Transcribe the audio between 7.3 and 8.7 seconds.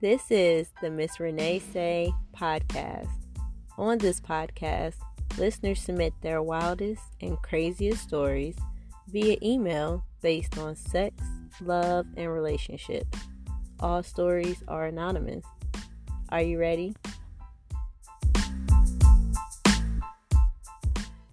craziest stories